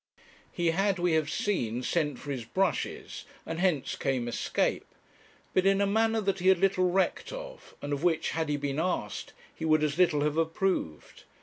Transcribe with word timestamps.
He 0.51 0.71
had, 0.71 0.97
we 0.97 1.11
have 1.11 1.29
seen, 1.29 1.83
sent 1.83 2.17
for 2.17 2.31
his 2.31 2.43
brushes, 2.43 3.25
and 3.45 3.59
hence 3.59 3.95
came 3.95 4.27
escape; 4.27 4.87
but 5.53 5.67
in 5.67 5.79
a 5.79 5.85
manner 5.85 6.21
that 6.21 6.39
he 6.39 6.47
had 6.47 6.57
little 6.57 6.89
recked 6.89 7.31
of, 7.31 7.75
and 7.83 7.93
of 7.93 8.03
which, 8.03 8.31
had 8.31 8.49
he 8.49 8.57
been 8.57 8.79
asked, 8.79 9.33
he 9.53 9.63
would 9.63 9.83
as 9.83 9.99
little 9.99 10.21
have 10.21 10.37
approved. 10.37 11.25